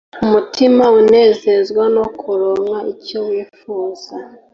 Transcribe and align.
umutima 0.23 0.83
unezezwa 0.99 1.83
no 1.95 2.05
kuronka 2.19 2.77
icyo 2.93 3.19
wifuza 3.29 4.15